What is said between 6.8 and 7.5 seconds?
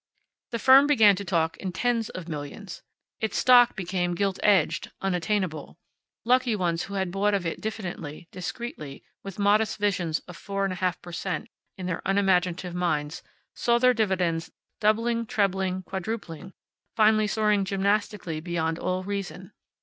who had bought of